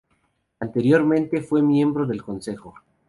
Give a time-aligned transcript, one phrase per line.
[0.59, 2.73] Anteriormente, fue miembro del consejo.